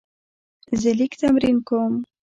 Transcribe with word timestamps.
زه 0.81 0.89
لیک 0.97 1.13
تمرین 1.21 1.57
کوم. 1.67 1.93